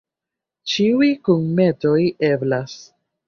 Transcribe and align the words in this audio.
Ĉiuj 0.71 1.09
kunmetoj 1.29 1.99
eblas. 2.33 2.75